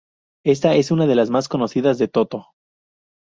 Esta 0.43 0.73
es 0.73 0.89
una 0.89 1.05
de 1.05 1.13
las 1.13 1.29
más 1.29 1.47
conocida 1.47 1.93
de 1.93 2.07
Toto. 2.07 2.47